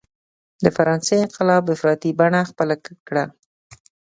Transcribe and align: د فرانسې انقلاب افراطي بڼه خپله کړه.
د 0.63 0.65
فرانسې 0.75 1.15
انقلاب 1.25 1.63
افراطي 1.75 2.11
بڼه 2.19 2.41
خپله 2.49 2.75
کړه. 3.07 3.25